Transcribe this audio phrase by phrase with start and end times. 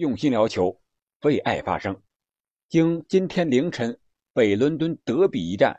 [0.00, 0.80] 用心聊球，
[1.24, 1.94] 为爱发声。
[2.70, 4.00] 经今天凌晨
[4.32, 5.78] 北伦敦德比一战，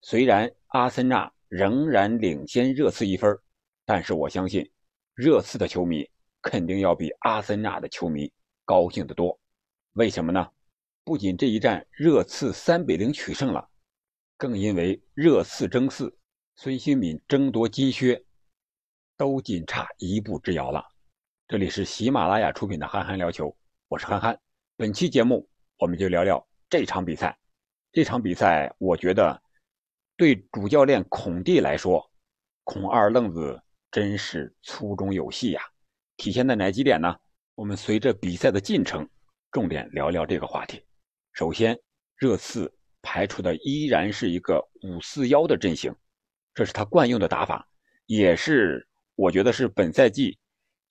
[0.00, 3.38] 虽然阿森纳仍然领先热刺一分，
[3.84, 4.72] 但是我相信
[5.12, 6.08] 热刺的球迷
[6.40, 8.32] 肯定要比阿森纳的球迷
[8.64, 9.38] 高兴得多。
[9.92, 10.50] 为什么呢？
[11.04, 13.68] 不仅这一战热刺三比零取胜了，
[14.38, 16.16] 更因为热刺争四，
[16.56, 18.24] 孙兴敏争夺金靴，
[19.18, 20.82] 都仅差一步之遥了。
[21.46, 23.48] 这里是喜马拉雅出品的《憨憨聊球》，
[23.88, 24.40] 我是憨憨。
[24.78, 27.38] 本期节目我们就聊聊这场比赛。
[27.92, 29.38] 这场比赛，我觉得
[30.16, 32.10] 对主教练孔蒂来说，
[32.62, 35.60] 孔二愣子真是粗中有细呀。
[36.16, 37.14] 体现在哪几点呢？
[37.56, 39.06] 我们随着比赛的进程，
[39.52, 40.82] 重点聊聊这个话题。
[41.34, 41.78] 首先，
[42.16, 45.94] 热刺排出的依然是一个五四幺的阵型，
[46.54, 47.68] 这是他惯用的打法，
[48.06, 50.38] 也是我觉得是本赛季。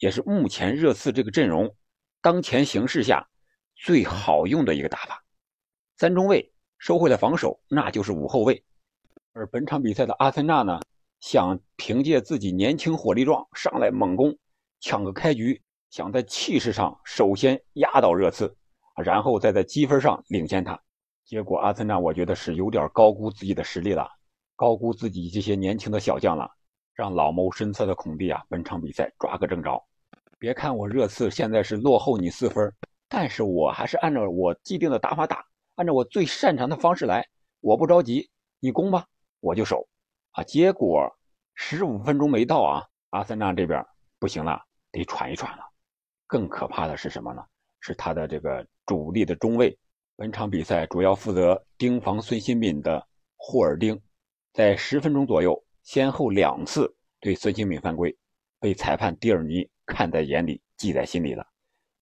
[0.03, 1.77] 也是目前热刺这个阵容
[2.21, 3.25] 当前形势下
[3.73, 5.23] 最好用的一个打法。
[5.95, 8.65] 三中卫收回了防守，那就是五后卫。
[9.31, 10.81] 而本场比赛的阿森纳呢，
[11.21, 14.37] 想凭借自己年轻火力壮上来猛攻，
[14.81, 18.53] 抢个开局，想在气势上首先压倒热刺，
[19.05, 20.77] 然后再在积分上领先他。
[21.23, 24.05] 结果阿森纳我觉得是有点高估自己的实力了，
[24.57, 26.51] 高估自己这些年轻的小将了，
[26.93, 29.81] 让老谋深策的孔蒂啊，本场比赛抓个正着。
[30.43, 32.69] 别看我热刺现在是落后你四分，
[33.07, 37.25] 但是我还是按照我既定的打法打，按照我最擅长的方式来。
[37.61, 39.07] 我不着急，你攻吧，
[39.39, 39.87] 我就守。
[40.31, 41.09] 啊，结果
[41.53, 43.81] 十五分钟没到啊，阿森纳这边
[44.19, 45.63] 不行了，得喘一喘了。
[46.27, 47.41] 更可怕的是什么呢？
[47.79, 49.73] 是他的这个主力的中卫，
[50.17, 53.01] 本场比赛主要负责盯防孙兴敏的
[53.37, 53.97] 霍尔丁，
[54.51, 58.13] 在十分钟左右先后两次对孙兴敏犯规，
[58.59, 59.65] 被裁判蒂尔尼。
[59.85, 61.45] 看在眼里，记在心里了。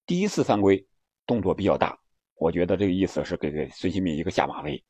[0.06, 0.86] 第一次犯规，
[1.26, 1.98] 动作比较大，
[2.36, 4.84] 我觉得这个意思是给给孙兴慜一个下马威。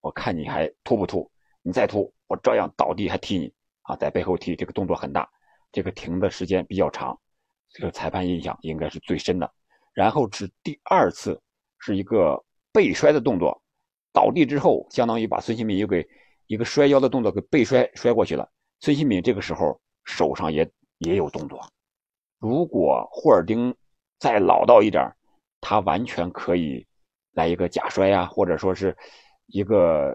[0.00, 1.30] 我看你还突不突？
[1.62, 3.94] 你再突，我照样倒地还踢你啊！
[3.96, 5.28] 在背后踢，这个动作很大，
[5.70, 7.18] 这个停的时间比较长，
[7.70, 9.52] 这个裁判印象应该是最深的。
[9.92, 11.38] 然后是第二次，
[11.78, 12.42] 是一个
[12.72, 13.62] 背摔的动作，
[14.12, 16.08] 倒地之后，相当于把孙兴民又给
[16.46, 18.50] 一个摔跤的动作给背摔摔过去了。
[18.80, 21.60] 孙兴民这个时候手上也也有动作。
[22.40, 23.72] 如果霍尔丁
[24.18, 25.14] 再老道一点，
[25.60, 26.86] 他完全可以
[27.32, 28.96] 来一个假摔呀，或者说是
[29.46, 30.10] 一个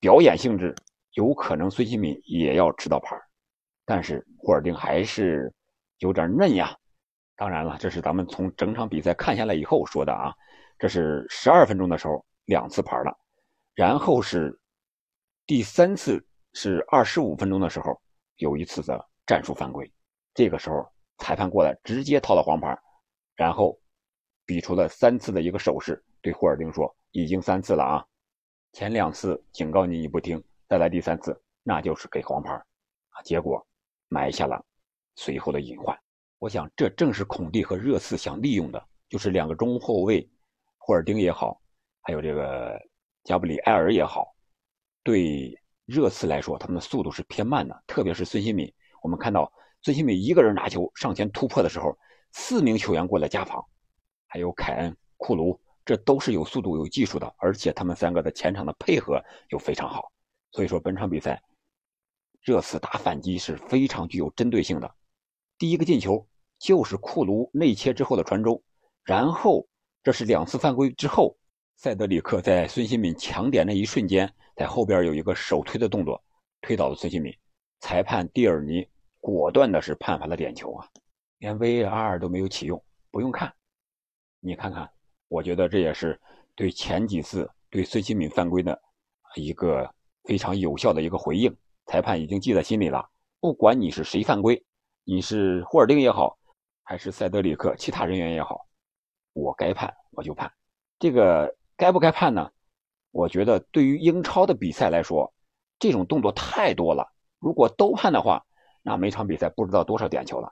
[0.00, 0.74] 表演性质，
[1.12, 3.16] 有可能孙兴敏也要吃到牌
[3.86, 5.54] 但是霍尔丁还是
[5.98, 6.76] 有点嫩呀。
[7.36, 10.34] 当然了，这是咱们从整场比赛看下来以后说的啊。
[10.80, 13.16] 这是十二分钟的时候两次牌了，
[13.74, 14.58] 然后是
[15.46, 16.20] 第三次
[16.54, 18.00] 是二十五分钟的时候
[18.36, 19.88] 有一次的战术犯规，
[20.34, 20.84] 这个时候。
[21.18, 22.78] 裁判过来，直接掏了黄牌，
[23.34, 23.78] 然后
[24.46, 28.06] 比出了三次的一个手势，对霍尔丁说：“已经三次了啊，
[28.72, 33.66] 前两次警告你你不听，再来第三次，那就是给黄牌啊。”结果
[34.08, 34.64] 埋下了
[35.16, 35.98] 随后的隐患。
[36.38, 40.26] 我想，这正是孔蒂和热刺想利用的，就是两个中后卫，
[40.76, 41.60] 霍尔丁也好，
[42.00, 42.80] 还有这个
[43.24, 44.32] 加布里埃尔也好，
[45.02, 45.52] 对
[45.84, 49.52] 热刺来说，他们的速度是偏慢的，特别是孙兴敏，我们看到。
[49.82, 51.96] 孙兴慜一个人拿球上前突破的时候，
[52.32, 53.64] 四名球员过来加防，
[54.26, 60.10] 还有凯恩、库卢，这都是有速度、有技术的，而且他们三个的前场的配合又非常好。
[60.50, 61.40] 所以说，本场比赛
[62.42, 64.94] 热刺打反击是非常具有针对性的。
[65.56, 66.26] 第一个进球
[66.58, 68.60] 就是库卢内切之后的传中，
[69.04, 69.66] 然后
[70.02, 71.36] 这是两次犯规之后，
[71.76, 76.22] 塞德里克在孙兴敏抢点那一瞬间，在后边有一个手推的动作，
[76.60, 77.32] 推倒了孙兴敏，
[77.80, 78.86] 裁判蒂尔尼。
[79.20, 80.86] 果断的是判罚了点球啊，
[81.38, 83.52] 连 VAR 都没有启用，不用看。
[84.40, 84.88] 你看看，
[85.26, 86.18] 我觉得这也是
[86.54, 88.80] 对前几次对孙兴敏犯规的
[89.34, 89.92] 一个
[90.24, 91.54] 非常有效的一个回应。
[91.86, 93.08] 裁判已经记在心里了，
[93.40, 94.64] 不管你是谁犯规，
[95.02, 96.38] 你是霍尔丁也好，
[96.84, 98.66] 还是塞德里克其他人员也好，
[99.32, 100.52] 我该判我就判。
[100.98, 102.50] 这个该不该判呢？
[103.10, 105.32] 我觉得对于英超的比赛来说，
[105.78, 107.10] 这种动作太多了，
[107.40, 108.44] 如果都判的话。
[108.88, 110.50] 那每场比赛不知道多少点球了，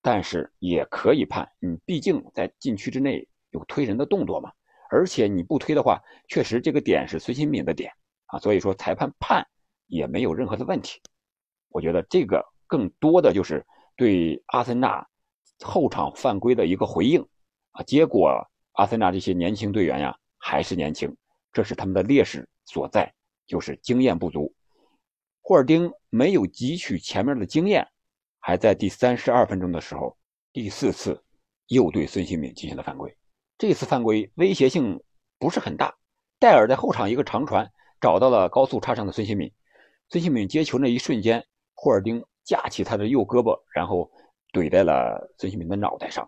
[0.00, 1.46] 但是也可以判。
[1.60, 4.50] 你毕竟在禁区之内有推人的动作嘛，
[4.88, 7.92] 而且你不推的话，确实这个点是孙兴敏的点
[8.24, 9.46] 啊，所以说裁判判
[9.86, 10.98] 也没有任何的问题。
[11.68, 13.62] 我觉得这个更多的就是
[13.96, 15.06] 对阿森纳
[15.60, 17.20] 后场犯规的一个回应
[17.72, 17.82] 啊。
[17.82, 18.42] 结果
[18.72, 21.14] 阿森纳这些年轻队员呀还是年轻，
[21.52, 23.12] 这是他们的劣势所在，
[23.46, 24.54] 就是经验不足。
[25.46, 27.86] 霍尔丁没有汲取前面的经验，
[28.40, 30.16] 还在第三十二分钟的时候，
[30.54, 31.22] 第四次
[31.66, 33.14] 又对孙兴敏进行了犯规。
[33.58, 34.98] 这次犯规威胁性
[35.38, 35.94] 不是很大。
[36.38, 37.70] 戴尔在后场一个长传
[38.00, 39.52] 找到了高速插上的孙兴敏，
[40.08, 41.44] 孙兴敏接球那一瞬间，
[41.74, 44.10] 霍尔丁架起他的右胳膊，然后
[44.50, 46.26] 怼在了孙兴敏的脑袋上。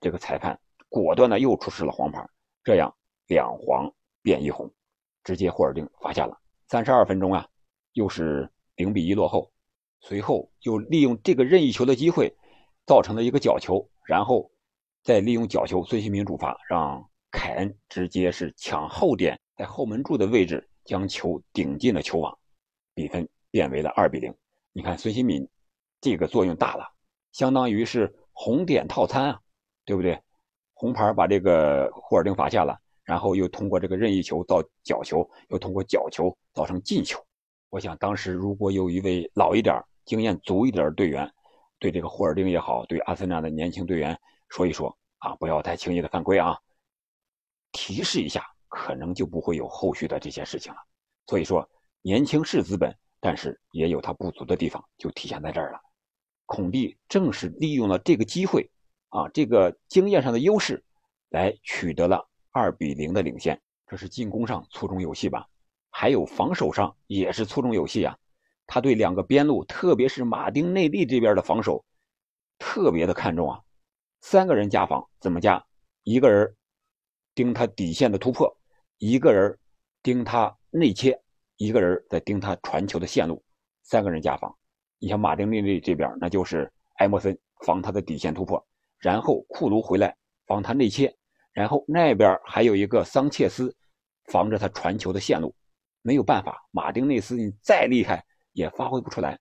[0.00, 0.58] 这个裁判
[0.88, 2.28] 果断的又出示了黄牌，
[2.64, 2.92] 这样
[3.28, 3.88] 两黄
[4.22, 4.68] 变一红，
[5.22, 6.36] 直接霍尔丁罚下了。
[6.66, 7.46] 三十二分钟啊，
[7.92, 9.50] 又是零比一落后。
[10.00, 12.32] 随后又利用这个任意球的机会，
[12.86, 14.48] 造成了一个角球，然后
[15.02, 22.38] 再利用角球，孙兴民主罚，让凯恩直接是抢后点，在后门柱的位置将球顶进了球网，
[22.94, 24.32] 比分变为了二比零。
[24.72, 25.48] 你看孙兴民
[26.00, 26.86] 这个作用大了，
[27.32, 29.40] 相当于是红点套餐啊，
[29.84, 30.20] 对不对？
[30.74, 37.25] 红牌把这个霍尔丁罚下了，然后又通过这个任意球到角球，又通过角球造成进球。
[37.76, 41.30] 我想当时如果有一位老一点经验足一点的队员，
[41.78, 44.18] 对这个霍尔丁也好，对阿森纳的年轻队员
[44.48, 46.58] 说一说啊，不要太轻易的犯规啊，
[47.72, 50.78] 提示一下，可能就不会有后续的这些事情了。
[51.26, 51.68] 所以说，
[52.00, 52.90] 年轻是资本，
[53.20, 55.78] 但是也有它不足的地方，就体现在这儿了。
[56.46, 58.70] 孔蒂正是利用了这个机会
[59.10, 60.82] 啊，这个经验上的优势，
[61.28, 63.60] 来取得了二比零的领先。
[63.86, 65.46] 这是进攻上粗中有细吧，
[65.98, 68.14] 还有防守上也是粗中有细啊。
[68.66, 71.82] 他对两个边路，特别是马丁内利这边的防守，
[72.58, 73.58] 特别的看重啊。
[74.20, 75.64] 三个人加防怎么加？
[76.02, 76.54] 一个人
[77.34, 78.54] 盯他底线的突破，
[78.98, 79.58] 一个人
[80.02, 81.18] 盯他内切，
[81.56, 83.42] 一个人在盯他传球的线路。
[83.82, 84.54] 三个人加防。
[84.98, 88.62] 你像马丁内利这边，那就是埃莫森防他的底线突破，
[88.98, 90.14] 然后库卢回来
[90.46, 91.16] 防他内切，
[91.54, 93.74] 然后那边还有一个桑切斯
[94.26, 95.54] 防着他传球的线路。
[96.06, 98.24] 没有办法，马丁内斯你再厉害。
[98.52, 99.38] 也发挥不出来，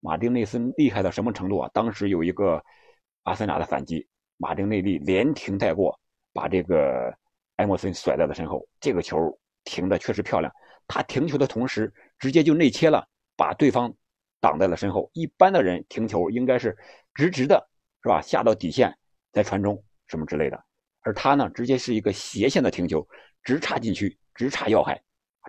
[0.00, 1.70] 马丁内斯厉害到什么程度啊？
[1.74, 2.64] 当时有一个
[3.24, 4.08] 阿森纳的反击，
[4.38, 6.00] 马丁内利连停带过，
[6.32, 7.14] 把这个
[7.56, 8.66] 埃莫森甩在了身后。
[8.80, 9.18] 这个球
[9.64, 10.50] 停的确实漂亮，
[10.88, 13.06] 他停球的同时直接就内切了，
[13.36, 13.94] 把对方
[14.40, 15.10] 挡在了身后。
[15.12, 16.74] 一般的人停球应该是
[17.12, 17.68] 直直的，
[18.02, 18.22] 是吧？
[18.22, 18.96] 下到底线
[19.32, 20.58] 再传中什么之类的，
[21.02, 23.06] 而他呢，直接是一个斜线的停球，
[23.42, 24.98] 直插禁区，直插要害。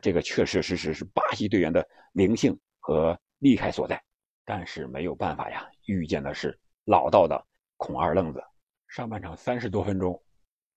[0.01, 2.57] 这个确确实实是巴西队员的灵性。
[2.79, 4.01] 和厉害所在，
[4.45, 7.45] 但是没有办法呀，遇见的是老道的
[7.75, 8.41] 孔二愣子。
[8.87, 10.23] 上半场三十多分钟，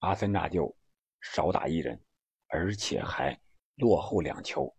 [0.01, 0.77] 阿森纳就
[1.21, 1.97] 少打一人，
[2.49, 3.39] 而且还
[3.77, 4.75] 落后两球，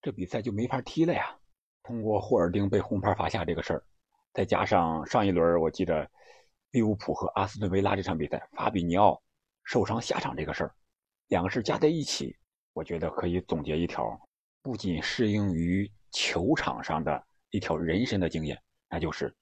[0.00, 1.38] 这比赛就没法踢了呀。
[1.84, 3.84] 通过霍尔丁被红牌罚下这个事儿，
[4.32, 6.10] 再加上上一轮我记得
[6.72, 9.22] 利物浦和阿斯顿维拉这场比赛，法比尼奥
[9.62, 10.74] 受伤下场这个事儿，
[11.28, 12.36] 两个事加在一起，
[12.72, 14.20] 我觉得可以总结一条：
[14.62, 15.90] 不仅适应于。
[16.14, 19.34] 球场上的一条人生的经验，那就是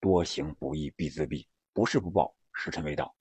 [0.00, 3.12] 多行不义必自毙，不是不报，时辰未到。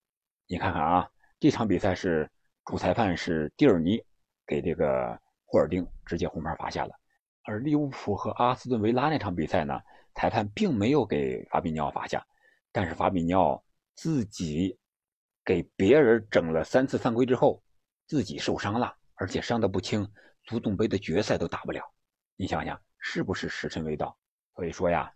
[0.45, 1.09] 你看看啊，
[1.39, 2.29] 这场比赛是
[2.65, 3.99] 主裁判是蒂尔尼
[4.45, 6.91] 给这个霍尔丁直接红牌罚下了，
[7.45, 9.73] 而利物浦和阿斯顿维拉那场比赛呢，
[10.13, 12.23] 裁判并没有给法比尼奥罚下，
[12.71, 13.59] 但是法比尼奥
[13.95, 14.77] 自己
[15.43, 17.59] 给别人整了三次犯规之后，
[18.05, 20.05] 自己受伤了，而且伤得不轻，
[20.43, 21.81] 足总杯的决赛都打不了。
[22.35, 24.17] 你想想，是不是时辰未到？
[24.53, 25.09] 所以说呀，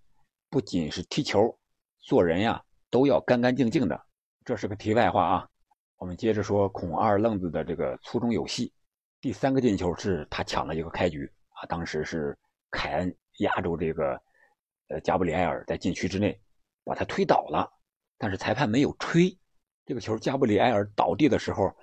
[0.49, 1.59] 不仅是踢球，
[1.99, 4.01] 做人呀都要干干净净的。
[4.45, 5.49] 这是个题外话啊。
[5.97, 8.71] 我们接着说孔二愣子的这个粗中有细。
[9.19, 12.37] 第三个进球是他抢了一个开局啊，当时是
[12.71, 14.17] 凯恩压住这个
[14.87, 16.39] 呃加布里埃尔在禁区之内，
[16.85, 17.69] 把他推倒了，
[18.17, 19.37] 但是裁判没有吹
[19.85, 20.17] 这个球。
[20.17, 21.75] 加布里埃尔倒地的时候，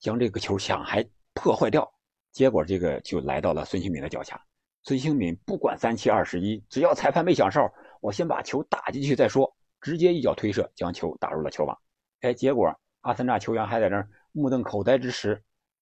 [0.00, 1.90] 将这个球抢还破坏掉，
[2.32, 4.40] 结果这个就来到了孙兴敏的脚下。
[4.82, 9.54] 孙兴敏不管三七二十一，只要裁判没响哨，我先把球打进去再说。
[9.80, 11.78] 直接一脚推射，将球打入了球网。
[12.22, 15.40] 哎，结果阿森纳球员还在那儿目瞪口呆之时，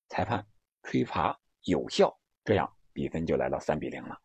[0.08, 0.46] 裁判
[0.82, 4.18] 吹罚有效，这样比分就来到三比零了。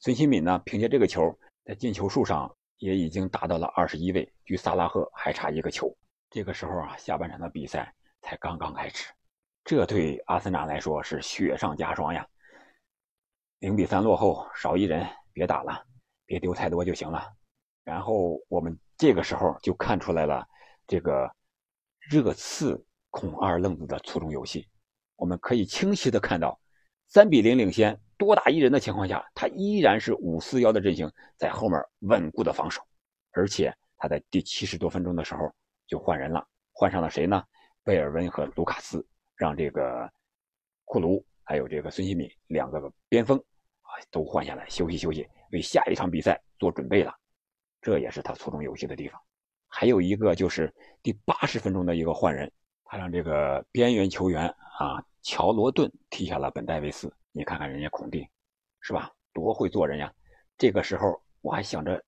[0.00, 5.94] 孙兴敏呢，凭借这个球在进球数上也已经达到了二十一位，距萨拉赫还差一个球。
[6.30, 9.12] 这个时候啊，下半场的比赛才刚刚开始，
[9.64, 12.28] 这对阿森纳来说是雪上加霜呀。
[13.60, 15.82] 零比三落后，少一人，别打了，
[16.26, 17.32] 别丢太多就行了。
[17.82, 20.46] 然后我们这个时候就看出来了，
[20.86, 21.34] 这个
[22.10, 24.68] 热刺孔二愣子的粗中有细。
[25.16, 26.60] 我们可以清晰的看到，
[27.08, 32.82] 三比零领先，多打一人的情况下，他依然是五四幺的阵型，在后面稳固的防守。
[33.32, 35.50] 而且他在第七十多分钟的时候
[35.86, 37.42] 就换人了，换上了谁呢？
[37.82, 39.06] 贝尔温和卢卡斯，
[39.36, 40.10] 让这个
[40.84, 43.38] 库卢还有这个孙兴敏两个边锋
[43.82, 43.90] 啊。
[44.10, 47.14] 都换下来休息休息，为下一场比赛做准备了。
[47.80, 49.20] 这也是他粗中有细的地方。
[49.68, 50.72] 还有一个就是
[51.02, 52.50] 第八十分钟的一个换人，
[52.84, 54.46] 他让这个边缘球员
[54.78, 57.12] 啊乔罗顿踢下了本戴维斯。
[57.32, 58.28] 你看看人家孔蒂，
[58.80, 59.10] 是吧？
[59.32, 60.12] 多会做人呀！
[60.56, 62.00] 这个时候我还想着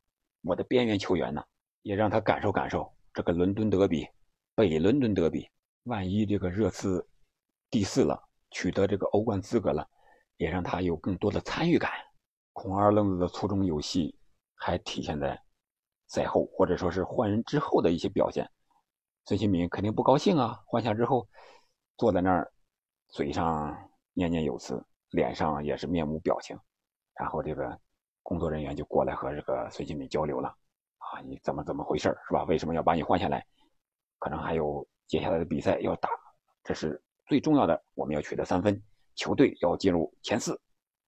[0.42, 1.44] 我的边缘球员呢，
[1.82, 4.06] 也让他感受感受这个伦敦德比，
[4.54, 5.48] 北伦敦德比。
[5.82, 7.04] 万一这个热刺
[7.70, 8.20] 第四了，
[8.50, 9.86] 取得这个欧冠资格了，
[10.36, 11.90] 也让他有更多的参与感。
[12.52, 14.16] 孔二愣子的粗中有细，
[14.54, 15.38] 还体现在
[16.06, 18.48] 赛后或者说是换人之后的一些表现。
[19.26, 20.62] 孙兴民肯定不高兴啊！
[20.64, 21.28] 换下之后，
[21.98, 22.50] 坐在那儿，
[23.08, 23.76] 嘴上
[24.12, 26.56] 念念有词，脸上也是面无表情。
[27.14, 27.78] 然后这个
[28.22, 30.48] 工作人员就过来和这个孙兴民交流了
[30.98, 32.44] 啊，你怎么怎么回事是吧？
[32.44, 33.44] 为什么要把你换下来？
[34.18, 36.08] 可能还有接下来的比赛要打，
[36.64, 38.82] 这是最重要的，我们要取得三分，
[39.14, 40.60] 球队要进入前四。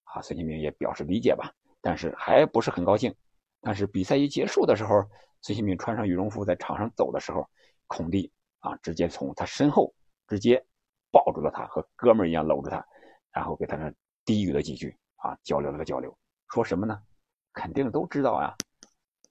[0.05, 3.15] 啊，孙兴民也表示理解吧，但是还不是很高兴。
[3.61, 5.05] 但是比赛一结束的时候，
[5.43, 7.49] 孙兴民穿上羽绒服在场上走的时候。
[7.91, 9.95] 孔蒂啊，直接从他身后
[10.27, 10.63] 直接
[11.11, 12.87] 抱住了他，和哥们儿一样搂着他，
[13.33, 13.91] 然后给他那
[14.27, 16.15] 低语了几句啊，交流了个交流，
[16.49, 17.01] 说什么呢？
[17.55, 18.55] 肯定都知道啊，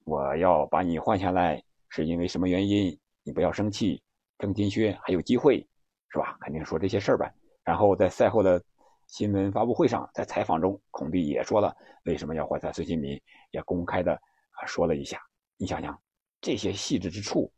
[0.06, 3.00] 我要把你换下来是因为什么原因？
[3.22, 4.02] 你不要生气，
[4.40, 5.68] 郑金靴还有机会，
[6.12, 6.38] 是吧？
[6.42, 7.34] 肯定说这些事儿呗。
[7.64, 8.62] 然后在赛后的
[9.08, 13.22] 新闻发布会上，在采访中，孔蒂也说了为什么要换下孙兴民，
[13.52, 15.22] 也公开的啊说了一下。
[15.58, 16.00] 你想想
[16.42, 17.52] 这些细致之处。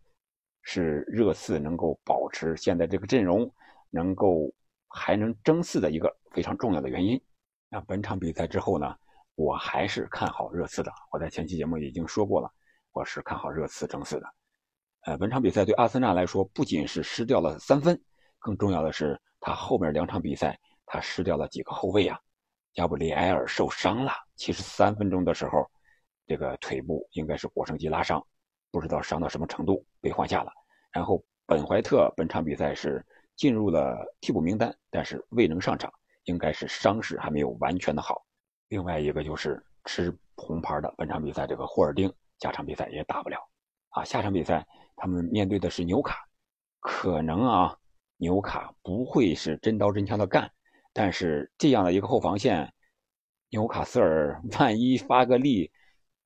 [0.61, 3.49] 是热刺能够保持现在这个阵容，
[3.89, 4.53] 能够
[4.89, 7.19] 还能争四的一个非常重要的原因。
[7.69, 8.93] 那本场比赛之后呢，
[9.35, 10.91] 我还是看好热刺的。
[11.11, 12.51] 我在前期节目已经说过了，
[12.91, 14.27] 我是看好热刺争四的。
[15.05, 17.99] 呃，本场比赛对阿森纳来说，不仅是失掉了三分，
[18.39, 22.19] 更重要的是他后面两场比赛他失掉了几个后卫啊。
[22.73, 25.69] 加布里埃尔受伤了，七十三分钟的时候，
[26.25, 28.23] 这个腿部应该是腘绳肌拉伤。
[28.71, 30.51] 不知道伤到什么程度被换下了，
[30.91, 33.03] 然后本怀特本场比赛是
[33.35, 35.91] 进入了替补名单，但是未能上场，
[36.25, 38.23] 应该是伤势还没有完全的好。
[38.67, 43.39] 另外一个就是吃红牌的本场比赛这个霍尔丁下场比赛也打不了，
[43.89, 44.63] 啊，下场比赛
[44.95, 46.23] 他们面对的是纽卡，
[46.79, 47.75] 可能啊
[48.21, 50.51] 纽卡不会是真刀真枪的干，
[50.91, 52.69] 但是这样的一个后防线，
[53.49, 55.71] 纽卡斯尔万一发个力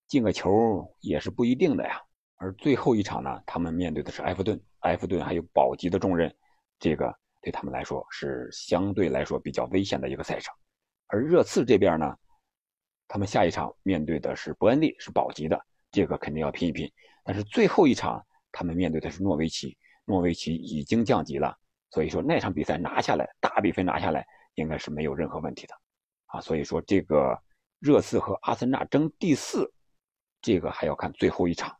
[0.07, 0.51] 进个球
[1.01, 2.01] 也是不一定的呀。
[2.37, 6.35] 而最后一场呢，他们面对的是埃弗顿，埃弗顿还有保级的重任，
[6.79, 10.51] 这个对他们来说是相对来说比较危险的一个赛程。
[11.07, 12.17] 而热刺这边呢，
[13.07, 16.91] 他们下一场面对的是伯恩利，是保级的，这个肯定要拼一拼。
[17.23, 21.55] 但是最后一场他们面对的是诺维奇，诺维奇已经降级了，
[21.93, 25.75] 所以说那场比赛拿下来，大比分拿下来应该是没有任何问题的，
[26.25, 27.39] 啊，所以说这个
[27.79, 29.71] 热刺和阿森纳争第四，
[30.41, 31.71] 这个还要看最后一场。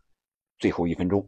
[0.60, 1.27] 最后一分钟，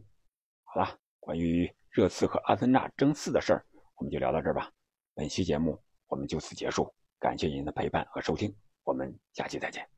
[0.62, 3.66] 好了，关于热刺和阿森纳争四的事儿，
[3.96, 4.70] 我们就聊到这儿吧。
[5.14, 9.95] 本期节目我们就此结束，感谢您的陪伴和收听，我们下期再见。